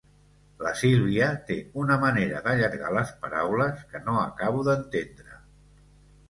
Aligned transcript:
La 0.67 0.69
Sílvia 0.77 1.27
té 1.49 1.57
una 1.81 1.97
manera 2.03 2.39
d'allargar 2.47 2.89
les 2.97 3.11
paraules 3.27 3.85
que 3.93 4.03
no 4.09 4.17
acabo 4.23 4.65
d'entendre. 4.71 5.39